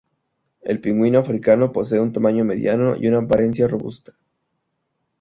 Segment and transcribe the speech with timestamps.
[0.61, 4.17] El pingüino africano posee un tamaño mediano y una apariencia robusta.